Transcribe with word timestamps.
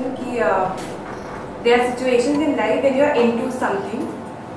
question 0.00 0.16
ki 0.24 0.40
uh, 0.40 0.76
there 1.64 1.78
are 1.78 1.86
situations 1.92 2.42
in 2.48 2.56
life 2.56 2.82
when 2.82 2.96
you 2.96 3.04
are 3.04 3.14
into 3.22 3.52
something 3.52 4.02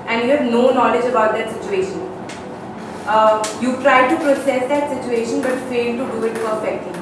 and 0.08 0.24
you 0.24 0.36
have 0.36 0.46
no 0.52 0.72
knowledge 0.72 1.06
about 1.06 1.34
that 1.38 1.52
situation. 1.56 2.10
Uh, 3.06 3.44
you 3.62 3.76
try 3.82 4.08
to 4.10 4.16
process 4.24 4.68
that 4.70 4.90
situation 4.92 5.42
but 5.42 5.58
fail 5.72 5.98
to 5.98 6.12
do 6.14 6.26
it 6.28 6.36
perfectly. 6.36 7.00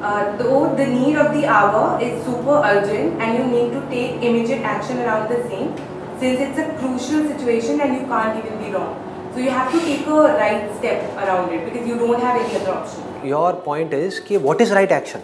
Uh, 0.00 0.36
though 0.36 0.74
the 0.76 0.86
need 0.86 1.16
of 1.16 1.34
the 1.34 1.44
hour 1.46 2.00
is 2.00 2.24
super 2.24 2.62
urgent 2.64 3.20
and 3.20 3.38
you 3.38 3.44
need 3.54 3.72
to 3.72 3.80
take 3.90 4.22
immediate 4.22 4.62
action 4.62 4.98
around 5.00 5.28
the 5.28 5.42
same 5.48 5.74
since 6.20 6.40
it's 6.46 6.58
a 6.58 6.68
crucial 6.78 7.26
situation 7.32 7.80
and 7.80 8.00
you 8.00 8.06
can't 8.06 8.44
even 8.44 8.62
be 8.62 8.72
wrong. 8.72 8.96
So 9.34 9.40
you 9.40 9.50
have 9.50 9.70
to 9.72 9.80
take 9.80 10.06
a 10.06 10.22
right 10.38 10.72
step 10.78 11.12
around 11.16 11.52
it 11.52 11.64
because 11.66 11.86
you 11.86 11.98
don't 11.98 12.20
have 12.20 12.40
any 12.40 12.56
other 12.56 12.72
option. 12.72 13.28
Your 13.34 13.52
point 13.68 13.92
is 13.92 14.20
ki 14.20 14.38
what 14.48 14.60
is 14.60 14.70
right 14.80 14.90
action? 15.02 15.22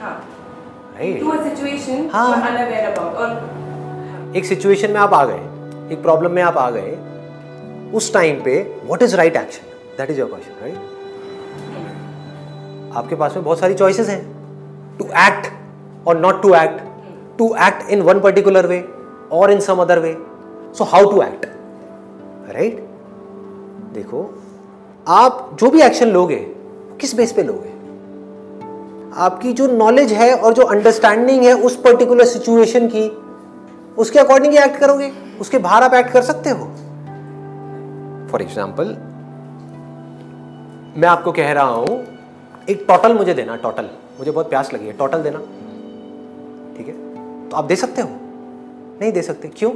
Huh. 0.00 0.16
हाँ. 2.10 2.32
एक 4.36 4.44
situation 4.44 4.90
में 4.90 5.00
आप 5.00 5.14
आ 5.14 5.24
गए 5.24 5.92
एक 5.92 6.02
problem 6.02 6.30
में 6.30 6.42
आप 6.42 6.56
आ 6.58 6.70
गए 6.70 6.96
उस 7.94 8.12
टाइम 8.12 8.40
पे 8.42 8.60
what 8.84 9.02
is 9.02 9.16
right 9.16 9.36
action 9.36 9.66
that 9.98 10.10
is 10.10 10.18
your 10.20 10.28
question 10.28 10.60
right 10.62 10.94
आपके 12.96 13.14
पास 13.14 13.34
में 13.36 13.44
बहुत 13.44 13.60
सारी 13.60 13.74
चॉइसेस 13.74 14.08
हैं। 14.08 14.20
टू 14.98 15.04
एक्ट 15.04 15.52
और 16.08 16.18
not 16.18 16.42
to 16.42 16.54
act 16.54 16.80
to 17.38 17.54
act 17.66 17.90
in 17.90 18.02
one 18.02 18.20
particular 18.20 18.66
way 18.66 18.80
और 19.32 19.50
in 19.50 19.60
some 19.60 19.78
other 19.78 19.98
way 19.98 20.16
so 20.78 20.84
how 20.84 21.10
to 21.10 21.22
act 21.22 21.46
right 22.54 22.80
देखो 23.94 24.28
आप 25.06 25.56
जो 25.60 25.70
भी 25.70 25.80
एक्शन 25.82 26.08
लोगे 26.08 26.36
किस 27.00 27.14
बेस 27.14 27.32
पे 27.32 27.42
लोगे? 27.42 27.75
आपकी 29.16 29.52
जो 29.52 29.66
नॉलेज 29.66 30.12
है 30.12 30.34
और 30.34 30.54
जो 30.54 30.62
अंडरस्टैंडिंग 30.64 31.42
है 31.44 31.52
उस 31.54 31.76
पर्टिकुलर 31.82 32.24
सिचुएशन 32.24 32.88
की, 32.88 33.08
उसके 33.98 34.18
अकॉर्डिंग 34.18 34.52
ही 34.52 34.58
एक्ट 34.58 34.76
करोगे? 34.76 35.10
उसके 35.40 35.58
बाहर 35.58 35.82
आप 35.82 35.94
एक्ट 35.94 36.10
कर 36.10 36.22
सकते 36.22 36.50
हो। 36.50 36.66
फॉर 38.30 38.42
एग्ज़ाम्पल 38.42 38.96
मैं 40.96 41.08
आपको 41.08 41.32
कह 41.32 41.52
रहा 41.52 41.64
हूँ, 41.64 42.04
एक 42.70 42.84
टोटल 42.88 43.14
मुझे 43.14 43.34
देना 43.34 43.56
टोटल 43.56 43.88
मुझे 44.18 44.30
बहुत 44.30 44.48
प्यास 44.50 44.72
लगी 44.74 44.86
है 44.86 44.92
टोटल 44.92 45.22
देना। 45.22 45.38
ठीक 46.76 46.86
है? 46.88 46.94
तो 47.48 47.56
आप 47.56 47.64
दे 47.64 47.76
सकते 47.76 48.02
हो? 48.02 48.08
नहीं 49.00 49.12
दे 49.12 49.22
सकते। 49.22 49.48
क्यों? 49.48 49.70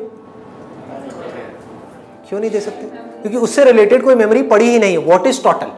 क्यों 2.29 2.41
नहीं 2.41 2.51
दे 2.51 2.61
सकते? 2.61 2.87
क्योंकि 3.23 3.37
उससे 3.39 3.65
रिलेटेड 3.65 4.05
कोई 4.05 4.15
मेमोरी 4.15 4.43
पड़ी 4.49 4.69
ही 4.69 4.79
नहीं 4.79 4.93
है। 4.93 5.05
वॉट 5.07 5.27
इज़ 5.27 5.43
टोटल 5.45 5.73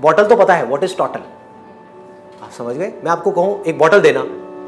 बॉटल 0.00 0.26
तो 0.26 0.36
पता 0.36 0.54
है 0.54 0.64
वॉट 0.64 0.84
इज़ 0.84 0.96
टोटल 0.96 1.20
समझ 2.58 2.76
गए? 2.76 2.92
मैं 3.04 3.10
आपको 3.10 3.30
कहूँ, 3.30 3.62
एक 3.64 3.78
बॉटल 3.78 4.00
देना। 4.00 4.20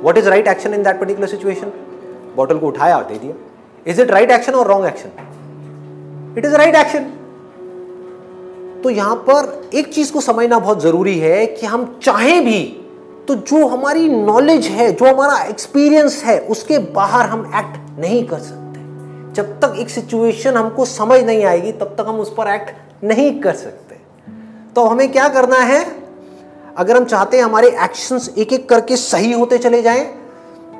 What 0.02 0.18
is 0.18 0.28
right 0.28 0.46
action 0.48 0.74
in 0.74 0.82
that 0.82 1.00
particular 1.00 1.28
situation 1.28 1.72
bottle 2.36 2.58
को 2.58 2.66
उठाया 2.66 2.96
और 2.96 3.04
दे 3.04 3.18
दिया। 3.18 3.34
इज़ 3.86 4.00
इट 4.02 4.10
राइट 4.10 4.30
एक्शन 4.30 4.52
और 4.52 4.66
wrong 4.66 4.86
action 4.86 5.10
it 6.38 6.44
is 6.44 6.54
right 6.54 6.74
action 6.74 7.12
तो 8.82 8.90
यहाँ 8.90 9.16
पर 9.16 9.70
एक 9.74 9.92
चीज़ 9.94 10.12
को 10.12 10.20
समझना 10.20 10.58
बहुत 10.58 10.82
ज़रूरी 10.82 11.18
है 11.18 11.46
कि 11.46 11.66
हम 11.66 11.98
चाहें 12.02 12.44
भी 12.44 12.80
तो 13.28 13.34
जो 13.34 13.66
हमारी 13.66 14.08
नॉलेज 14.08 14.66
है, 14.66 14.92
जो 14.92 15.04
हमारा 15.04 15.38
एक्सपीरियंस 15.44 16.22
है, 16.24 16.38
उसके 16.40 16.78
बाहर 16.78 17.26
हम 17.26 17.52
एक्ट 17.54 18.00
नहीं 18.00 18.26
कर 18.26 18.38
सकते। 18.38 18.80
जब 19.32 19.60
तक 19.60 19.76
एक 19.78 19.90
सिचुएशन 19.90 20.54
हमको 20.54 20.84
समझ 20.84 21.20
नहीं 21.22 21.44
आएगी, 21.44 21.72
तब 21.72 21.94
तक 21.98 22.04
हम 22.08 22.20
उस 22.20 22.34
पर 22.34 22.48
एक्ट 22.48 23.04
नहीं 23.04 23.40
कर 23.40 23.52
सकते। 23.52 23.96
तो 24.74 24.84
हमें 24.84 25.12
क्या 25.12 25.28
करना 25.28 25.56
है? 25.56 26.03
अगर 26.78 26.96
हम 26.96 27.04
चाहते 27.04 27.36
हैं 27.36 27.44
हमारे 27.44 27.68
एक्शंस 27.84 28.34
एक 28.38 28.52
एक 28.52 28.68
करके 28.68 28.96
सही 28.96 29.32
होते 29.32 29.58
चले 29.58 29.82
जाएँ 29.82 30.04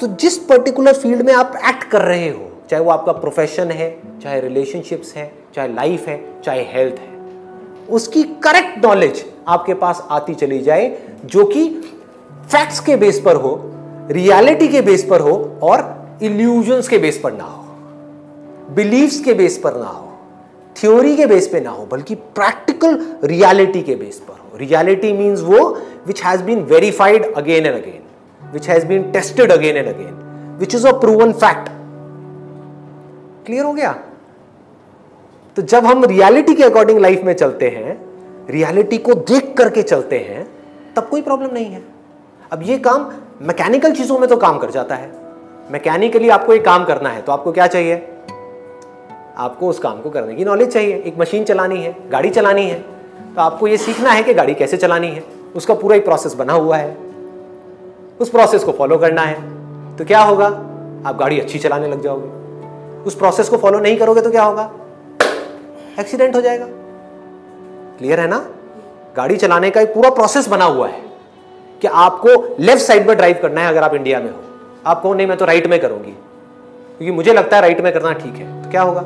तो 0.01 0.07
जिस 0.21 0.37
पर्टिकुलर 0.45 0.93
फ़ील्ड 0.93 1.23
में 1.23 1.33
आप 1.35 1.53
एक्ट 1.69 1.85
कर 1.91 2.03
रहे 2.03 2.29
हो, 2.29 2.51
चाहे 2.71 2.83
वो 2.83 2.91
आपका 2.91 3.13
प्रोफेशन 3.13 3.71
है, 3.71 3.91
चाहे 4.23 4.41
रिलेशनशिप्स 4.41 5.15
है, 5.17 5.31
चाहे 5.55 5.69
लाइफ 5.75 6.07
है, 6.09 6.21
चाहे 6.45 6.63
हेल्थ 6.65 6.95
है, 6.95 7.09
उसकी 7.91 8.23
करेक्ट 8.45 8.85
नॉलेज 8.85 9.25
आपके 9.49 9.75
पास 9.75 10.03
आती 10.11 10.35
चली 10.35 10.61
जाए, 10.61 10.97
जो 11.25 11.45
कि 11.45 11.69
फैक्ट्स 12.45 12.81
के 12.81 12.97
बेस 12.97 13.21
पर 13.25 13.37
हो 13.37 13.61
रियलिटी 14.11 14.69
के 14.69 14.81
बेस 14.83 15.07
पर 15.11 15.21
हो, 15.21 15.37
और 15.63 16.19
इल्यूजन्स 16.23 16.89
के 16.89 16.99
बेस 16.99 17.21
पर 17.25 17.33
ना 17.33 17.45
हो 17.45 17.63
बिलीव्स 18.75 19.21
के 19.21 19.33
बेस 19.35 19.59
पर 19.59 19.77
ना 19.77 19.87
हो। 19.87 20.04
थ्योरी 20.77 21.17
के 21.17 21.27
बेस 21.27 21.47
पे 21.49 21.61
ना 21.61 21.71
हो, 21.71 21.85
बल्कि 21.87 22.15
प्रैक्टिकल 22.15 22.99
रियलिटी 23.25 23.83
के 23.83 23.95
बेस 23.95 24.19
पर 24.19 24.35
हो। 24.35 24.59
रियलिटी 24.59 25.13
मींस 25.13 25.41
वो 25.43 25.69
which 26.07 26.23
has 26.25 26.43
been 26.43 26.61
verified 26.65 27.33
again 27.35 27.67
and 27.67 27.75
again 27.75 28.51
which 28.53 28.69
has 28.69 28.87
been 28.87 29.11
tested 29.13 29.53
again 29.53 29.77
and 29.77 29.89
again 29.89 30.57
which 30.61 30.75
is 30.75 30.87
a 30.89 30.93
proven 31.01 31.33
fact 31.35 31.69
clear 33.47 33.65
हो 33.65 33.73
गया? 33.73 33.93
तो 35.57 35.63
जब 35.63 35.87
हम 35.87 36.05
रियलिटी 36.05 36.55
के 36.55 36.63
अकॉर्डिंग 36.63 36.99
लाइफ 36.99 37.23
में 37.25 37.33
चलते 37.35 37.69
हैं 37.69 37.99
रियलिटी 38.51 38.99
को 38.99 39.15
देख 39.15 39.55
करके 39.59 39.83
चलते 39.83 40.19
हैं, 40.19 40.47
तब 40.97 41.09
कोई 41.09 41.23
प्रॉब्लम 41.23 41.55
नहीं 41.55 41.67
है। 41.67 41.83
अब 42.53 42.63
ये 42.63 42.79
काम 42.79 43.11
मैकेनिकल 43.43 43.93
चीज़ों 43.93 44.19
में 44.19 44.29
तो 44.29 44.37
काम 44.37 44.59
कर 44.59 44.71
जाता 44.71 44.95
है। 44.95 45.11
मैकेनिकली 45.73 46.29
आपको 46.29 46.55
एक 46.55 46.65
काम 46.65 46.85
करना 46.85 47.09
है 47.09 47.23
तो 47.23 47.33
आपको 47.33 47.53
क्या 47.53 47.67
चाहिए? 47.67 47.97
आपको 49.39 49.69
उस 49.69 49.79
काम 49.79 50.01
को 50.01 50.11
करने 50.11 50.35
की 50.35 50.45
नॉलेज 50.45 50.73
चाहिए। 50.73 50.97
एक 50.97 51.19
मशीन 51.19 51.45
चलानी 51.45 51.83
है, 51.83 51.97
गाड़ी 52.11 52.31
चलानी 52.31 52.69
है 52.69 52.79
तो 53.35 53.41
आपको 53.41 53.69
ये 53.69 53.77
सीखना 53.77 54.11
है 54.11 54.23
कि 54.23 54.35
गाड़ी 54.35 54.55
कैसे 54.55 54.77
चलानी 54.77 55.09
है। 55.09 55.23
उसका 55.57 55.75
पूरा 55.75 55.97
एक 55.97 56.05
प्रोसेस 56.05 56.35
बना 56.35 56.53
हुआ 56.53 56.77
है। 56.77 56.97
उस 58.21 58.29
प्रोसेस 58.31 58.65
को 58.65 58.73
फॉलो 58.73 58.99
करना 58.99 59.23
है। 59.23 59.97
तो 59.97 60.05
क्या 60.05 60.21
होगा? 60.21 60.47
आप 61.07 61.17
गाड़ी 61.17 61.41
अच्छी 61.41 61.59
चलाने 61.59 61.89
लग 61.89 62.03
जाओगे। 62.03 63.03
उस 63.03 63.15
प्रोसेस 63.15 63.49
को 63.49 63.57
फॉलो 63.57 63.79
नहीं 63.79 63.97
करोगे 63.97 64.21
तो 64.21 64.31
क्या 64.31 64.45
होगा? 64.45 64.71
एक्सीडेंट 66.01 66.37
हो 66.37 66.41
जाएगा। 66.41 66.67
क्लियर 67.99 68.21
है 68.21 68.27
ना? 68.29 68.39
गाड़ी 69.17 69.37
चलाने 69.37 69.71
का 69.71 69.81
एक 69.81 69.95
पूरा 69.95 70.11
प्रोसेस 70.11 70.49
बना 70.49 70.65
हुआ 70.65 70.89
है 70.89 71.03
कि 71.83 71.89
आपको 71.89 72.57
लेफ़्ट 72.61 72.83
साइड 72.83 73.09
में 73.09 73.17
ड्राइव 73.17 73.39
करना 73.43 73.61
है 73.61 73.69
अगर 73.69 73.83
आप 73.83 73.95
इंडिया 73.95 74.21
में 74.21 74.31
हो। 74.31 74.39
आप 74.87 75.03
कहो, 75.03 75.15
नहीं, 75.15 75.27
मैं 75.27 75.37
तो 75.37 75.45
राइट 75.45 75.67
में 75.67 75.81
करूँगी। 75.81 76.11
क्योंकि 76.99 77.11
मुझे 77.11 77.33
लगता 77.33 77.57
है 77.57 77.63
राइट 77.63 77.81
में 77.81 77.93
करना 77.93 78.13
ठीक 78.13 78.35
है। 78.35 78.63
तो 78.65 78.71
क्या 78.71 78.83
होगा? 78.83 79.01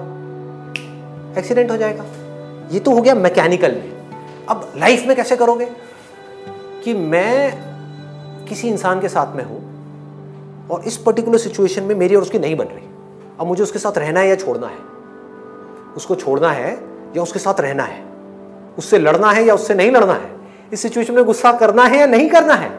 एक्सीडेंट 1.38 1.70
हो 1.70 1.76
जाएगा। 1.76 2.04
ये 2.72 2.80
तो 2.80 2.90
हो 2.90 3.02
गया 3.02 3.14
मैकेनिकल 3.14 3.72
में। 3.72 3.92
अब 4.48 4.72
लाइफ 4.76 5.04
में 5.06 5.16
कैसे 5.16 5.36
करोगे? 5.36 5.70
कि 6.84 6.94
मैं 6.94 7.58
किसी 8.46 8.68
इंसान 8.68 9.00
के 9.00 9.08
साथ 9.08 9.36
में 9.36 9.44
हूँ 9.44 9.68
और 10.68 10.82
इस 10.82 10.96
पर्टिकुलर 10.96 11.38
सिचुएशन 11.38 11.82
में 11.82 11.94
मेरी 11.94 12.14
और 12.14 12.22
उसकी 12.22 12.38
नहीं 12.38 12.56
बन 12.56 12.64
रही। 12.64 12.86
अब 13.40 13.46
मुझे 13.46 13.62
उसके 13.62 13.78
साथ 13.78 13.98
रहना 13.98 14.20
है 14.20 14.28
या 14.28 14.34
छोड़ना 14.34 14.66
है? 14.66 14.78
उसको 15.96 16.14
छोड़ना 16.14 16.50
है 16.52 16.84
या 17.16 17.22
उसके 17.22 17.38
साथ 17.38 17.60
रहना 17.60 17.82
है? 17.82 18.04
उससे 18.78 18.98
लड़ना 18.98 19.30
है 19.30 19.44
या 19.44 19.54
उससे 19.54 19.74
नहीं 19.74 19.90
लड़ना 19.90 20.12
है? 20.12 20.30
इस 20.72 20.80
सिचुएशन 20.80 21.14
में 21.14 21.24
गुस्सा 21.24 21.52
करना 21.52 21.84
है 21.84 21.98
या 21.98 22.06
नहीं 22.06 22.28
करना 22.28 22.54
है? 22.54 22.78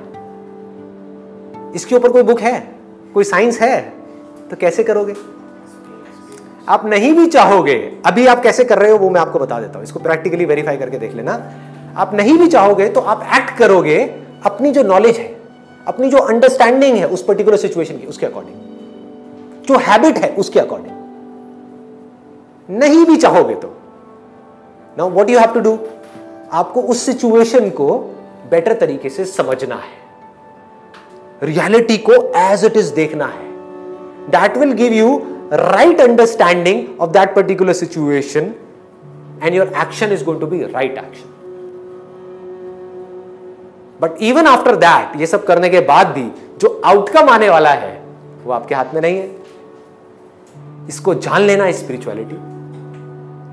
इसके 1.75 1.95
ऊपर 1.95 2.11
कोई 2.11 2.23
बुक 2.23 2.39
है? 2.39 2.75
कोई 3.13 3.23
साइंस 3.23 3.61
है? 3.61 3.93
तो 4.49 4.55
कैसे 4.55 4.83
करोगे? 4.83 5.38
आप 6.69 6.85
नहीं 6.85 7.13
भी 7.13 7.25
चाहोगे, 7.27 7.75
अभी 8.05 8.25
आप 8.27 8.41
कैसे 8.43 8.63
कर 8.63 8.79
रहे 8.79 8.91
हो 8.91 8.97
वो 8.97 9.09
मैं 9.09 9.21
आपको 9.21 9.39
बता 9.39 9.59
देता 9.59 9.73
हूँ। 9.73 9.83
इसको 9.83 9.99
प्रैक्टिकली 9.99 10.45
वेरीफाई 10.45 10.77
करके 10.77 10.97
देख 10.97 11.13
लेना। 11.15 11.33
आप 11.97 12.13
नहीं 12.13 12.37
भी 12.37 12.47
चाहोगे 12.47 12.87
तो 12.89 13.01
आप 13.01 13.27
एक्ट 13.35 13.57
करोगे, 13.57 13.97
अपनी 14.45 14.71
जो 14.71 14.83
नॉलेज 14.83 15.17
है, 15.17 15.35
अपनी 15.87 16.09
जो 16.09 16.17
अंडरस्टैंडिंग 16.17 16.97
है 16.97 17.07
उस 17.07 17.23
पर्टिकुलर 17.23 17.57
सिचुएशन 17.57 17.97
की, 17.97 18.07
उसके 18.07 18.25
अकॉर्डिंग 18.25 18.55
जो 19.67 19.77
हैबिट 19.79 20.17
है, 20.17 20.29
उसके 20.35 20.59
अकॉर्डिंग 20.59 20.95
नहीं 22.79 23.05
भी 23.05 23.15
चाहोगे 23.17 23.55
तो। 23.55 23.73
Now 24.97 25.09
what 25.09 25.29
you 25.29 25.39
have 25.39 25.53
to 25.53 25.59
do 25.59 25.77
आपको 26.53 26.81
उस 26.81 27.05
सिचुएशन 27.05 27.69
को 27.71 27.97
बेटर 28.51 28.73
तरीके 28.75 29.09
से 29.09 29.25
समझना 29.25 29.75
है। 29.75 29.97
रियलिटी 31.43 31.97
को 31.99 32.13
एज 32.37 32.65
इट 32.65 32.77
इज़ 32.77 32.93
देखना 32.95 33.25
है। 33.27 33.47
That 34.29 34.57
will 34.57 34.71
give 34.73 34.93
you 34.93 35.09
right 35.53 36.01
understanding 36.01 36.99
of 37.01 37.09
that 37.09 37.35
particular 37.35 37.73
situation 37.73 38.53
and 39.43 39.55
your 39.55 39.73
action 39.81 40.11
is 40.11 40.23
going 40.23 40.41
to 40.41 40.47
be 40.47 40.63
right 40.63 40.97
action 40.97 41.35
but 44.01 44.21
even 44.21 44.47
after 44.47 44.75
that 44.75 45.19
ये 45.19 45.27
सब 45.27 45.45
करने 45.45 45.69
के 45.69 45.79
बाद 45.79 46.07
भी 46.07 46.29
जो 46.61 46.81
आउटकम 46.85 47.29
आने 47.29 47.49
वाला 47.49 47.69
है, 47.69 48.01
वो 48.43 48.51
आपके 48.53 48.75
हाथ 48.75 48.93
में 48.93 49.01
नहीं 49.01 49.17
है। 49.17 49.29
इसको 50.89 51.13
जान 51.15 51.41
लेना 51.41 51.71
स्पिरिचुअलिटी 51.71 52.35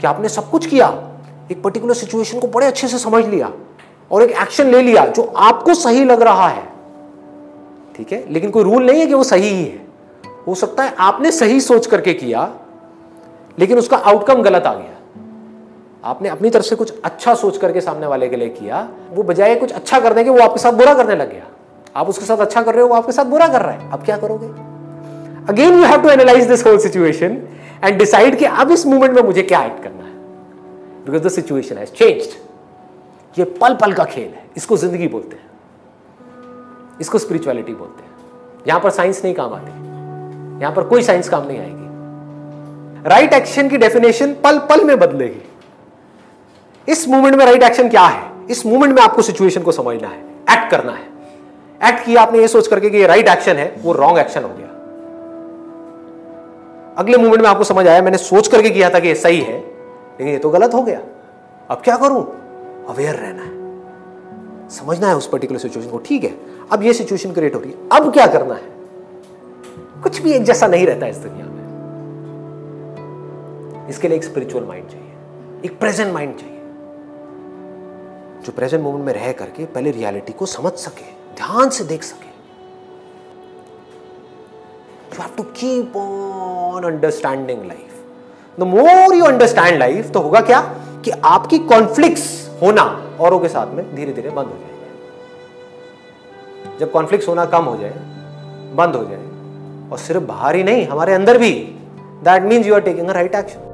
कि 0.01 0.07
आपने 0.07 0.29
सब 0.29 0.51
कुछ 0.51 0.67
किया, 0.67 0.87
एक 1.53 1.63
पर्टिकुलर 1.63 1.95
सिचुएशन 1.95 2.41
को 2.41 2.47
बड़े 2.47 2.67
अच्छे 2.67 2.89
से 2.89 2.99
समझ 2.99 3.25
लिया 3.27 3.53
और 4.11 4.23
एक 4.23 4.31
एक्शन 4.43 4.67
ले 4.67 4.83
लिया 4.83 5.07
जो 5.07 5.23
आपको 5.37 5.75
सही 5.75 6.05
लग 6.05 6.23
रहा 6.23 6.49
है। 6.49 6.63
ठीक 7.97 8.13
है? 8.13 8.25
लेकिन 8.33 8.51
कोई 8.51 8.65
रूल 8.65 8.87
नहीं 8.87 9.01
है 9.01 9.07
कि 9.07 9.15
वो 9.15 9.25
सही 9.25 9.49
ही 9.49 9.65
है। 9.65 9.86
हो 10.47 10.55
सकता 10.55 10.83
है 10.83 10.95
आपने 10.99 11.31
सही 11.33 11.61
सोच 11.61 11.87
करके 11.87 12.13
किया, 12.15 12.51
लेकिन 13.59 13.79
उसका 13.79 13.97
आउटकम 13.97 14.43
गलत 14.43 14.67
आ 14.67 14.75
गया। 14.75 14.93
आपने 16.05 16.29
अपनी 16.29 16.51
तरफ़ 16.51 16.65
से 16.65 16.77
कुछ 16.77 16.93
अच्छा 17.05 17.35
सोच 17.35 17.57
करके 17.57 17.81
सामने 17.81 18.07
वाले 18.07 18.29
के 18.29 18.37
लिए 18.37 18.49
किया, 18.49 18.89
वो 19.11 19.23
बजाय 19.23 19.55
कुछ 19.55 19.73
अच्छा 19.73 20.01
करने 20.01 20.25
के, 20.25 20.31
वो 20.31 20.39
आपके 20.39 20.61
साथ 20.61 20.73
बुरा 20.73 20.95
करने 20.95 21.15
लग 21.17 21.31
गया। 21.33 21.47
आप 21.97 22.09
उसके 22.09 22.25
साथ 22.25 22.37
अच्छा 22.37 22.63
कर 22.63 22.75
रहे 22.75 22.83
हो, 22.83 22.89
वो 22.89 22.95
आपके 22.95 23.13
साथ 23.13 23.25
बुरा 23.25 23.49
कर 23.49 23.63
रहा 23.63 23.73
है। 23.73 23.91
अब 23.93 24.05
क्या 24.05 24.17
करोगे? 24.17 24.47
Again 25.49 25.75
you 25.75 25.85
have 25.85 26.03
to 26.03 26.09
analyse 26.09 26.49
this 26.49 26.67
whole 26.67 26.79
situation 26.79 27.43
and 27.85 27.99
decide 27.99 28.39
कि 28.39 28.45
अब 28.45 28.71
इस 28.71 28.87
मोमेंट 28.87 29.15
में 29.15 29.23
मुझे 29.23 29.43
क्या 29.43 29.63
एक्ट 29.65 29.83
करना 29.83 30.05
है। 30.05 30.15
Because 31.07 31.23
the 31.23 31.29
situation 31.29 31.79
has 31.79 31.91
changed 31.91 33.39
ये 33.39 33.45
पल 33.61 33.75
पल 33.75 33.93
का 33.93 34.05
खेल 34.05 34.29
है। 34.29 34.45
इसको 34.57 34.77
ज़िंदगी 34.77 35.09
बोलते 35.09 35.37
हैं। 35.37 35.45
इसको 37.01 37.19
स्पिरिचुअलिटी 37.19 37.75
बोलते 37.75 38.03
हैं। 38.03 38.65
यहाँ 38.69 38.81
पर 38.81 38.91
साइंस 38.91 39.25
नहीं 39.25 39.35
काम 39.35 39.55
आती। 39.55 39.86
यहाँ 40.61 40.75
पर 40.75 40.83
कोई 40.83 41.03
साइंस 41.03 41.29
काम 41.29 41.47
नहीं 41.47 41.59
आएगी। 41.59 41.87
राइट 43.09 43.33
एक्शन 43.33 43.69
की 43.69 43.77
डेफिनेशन 43.77 44.33
पल 44.33 44.59
पल 44.59 44.85
में 44.85 44.99
बदलेगी। 44.99 45.43
इस 46.89 47.09
मूवमेंट 47.09 47.35
में 47.35 47.45
राइट 47.45 47.63
एक्शन 47.63 47.89
क्या 47.89 48.03
है? 48.03 48.33
इस 48.51 48.67
मूवमेंट 48.67 48.95
में 48.95 49.03
आपको 49.03 49.23
सिचुएशन 49.23 49.63
को 49.63 49.73
समझना 49.73 50.09
है। 50.09 50.21
एक्ट 50.51 50.71
करना 50.71 50.93
है। 50.93 51.17
एक्ट 51.91 52.07
किया 52.07 52.23
आपने 52.23 52.39
ये 52.39 52.49
सोच 52.49 52.67
करके 52.67 52.91
कि 52.91 52.97
ये 52.97 53.07
राइट 53.07 53.29
एक्शन 53.29 53.57
है, 53.57 53.77
वो 53.83 53.93
रॉन्ग 53.93 54.19
एक्शन 54.19 54.43
हो 54.43 54.49
गया। 54.49 54.67
अगले 56.99 57.19
मूवमेंट 57.19 57.43
में 57.43 57.49
आपको 57.49 57.65
समझ 57.65 57.89
आया, 57.89 58.03
मैंने 58.03 58.19
सोच 58.19 58.49
करके 58.49 58.71
किया 58.71 58.91
था 58.91 58.99
कि 58.99 59.09
ये 59.09 59.15
सही 59.15 59.41
है, 59.41 59.59
लेकिन 59.59 60.29
ये 60.29 60.39
तो 60.39 60.51
गलत 60.51 60.75
हो 60.75 60.83
गया। 60.83 61.01
अब 61.71 61.81
क्या 61.85 61.97
करूँ? 61.97 62.25
अवेयर 62.89 63.15
रहना 63.15 63.43
है। 63.43 63.57
समझना 64.69 65.09
है 65.09 65.17
उस 65.17 65.27
पर्टिकुलर 65.27 65.61
सिचुएशन 65.61 65.91
को। 65.91 65.99
ठीक 65.99 66.25
है। 66.25 66.39
अब 66.73 66.83
ये 66.83 66.93
सिचुएशन 66.93 67.33
क्रिएट 67.33 67.55
हो 67.55 67.61
रही 67.61 67.71
है। 67.71 67.77
अब 67.93 68.13
क्या 68.13 68.27
करना 68.27 68.55
है? 68.55 68.76
कुछ 70.07 70.23
भी 70.23 70.33
एक 70.33 70.43
जैसा 70.43 70.67
नहीं 70.67 70.87
रहता 70.87 71.07
इस 71.07 71.17
दुनिया 71.17 71.47
में। 71.47 71.63
इसके 73.89 74.09
लिए 74.09 74.17
एक 74.17 74.25
स्पिरिचुअल 74.25 74.65
माइंड 74.65 74.89
चाहिए, 74.89 75.13
एक 75.65 75.79
प्रेजेंट 75.81 76.15
माइंड 76.15 76.37
चाहिए, 76.37 76.61
जो 78.45 78.53
प्रेजेंट 78.53 78.83
मोमेंट 78.83 79.05
में 79.07 79.13
रह 79.13 79.33
करके 79.33 79.65
पहले 79.65 79.91
रियलिटी 79.91 80.33
को 80.33 80.47
समझ 80.47 80.73
सके, 80.73 81.07
ध्यान 81.37 81.71
से 81.71 81.85
देख 81.85 82.03
सके। 82.03 82.31
You 85.15 85.23
have 85.23 85.37
to 85.37 85.43
keep 85.43 85.97
on 85.97 86.85
understanding 86.85 87.67
life 87.67 88.05
the 88.61 88.63
more 88.63 89.15
you 89.15 89.25
understand 89.25 89.79
life 89.79 90.11
तो 90.11 90.21
होगा 90.21 90.41
क्या? 90.41 90.61
कि 91.05 91.11
आपकी 91.11 91.59
कॉन्फ्लिक्ट्स 91.59 92.51
होना 92.63 92.83
औरों 93.21 93.41
के 93.41 93.49
साथ 93.49 93.67
में 93.67 93.97
धीरे 93.97 94.13
धीरे 94.13 94.31
बंद 94.31 94.47
हो 94.47 94.53
जाएँगे। 94.53 94.89
जब 96.79 96.93
कॉन्फ्लिक्ट 96.93 97.29
होना 97.29 97.45
कम 97.47 97.65
हो 97.65 97.77
जाए, 97.77 97.95
बंद 98.75 98.97
हो 98.97 99.05
जाए 99.05 99.36
और 99.93 99.99
सिर्फ़ 99.99 100.23
बाहर 100.25 100.57
ही 100.57 100.63
नहीं, 100.63 100.87
हमारे 100.87 101.15
अंदर 101.15 101.39
भी। 101.39 101.53
That 102.25 102.43
means 102.43 102.67
you 102.67 102.75
are 102.75 102.81
taking 102.81 103.11
right 103.11 103.35
action 103.35 103.66